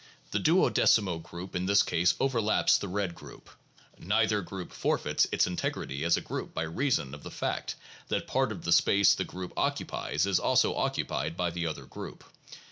[0.31, 3.51] The duodecimo group in this case overlaps the red group.
[3.99, 7.75] Neither group forfeits its integrity as a group by reason of the fact
[8.07, 12.23] that part of the space the group occupies is also occupied by the other group.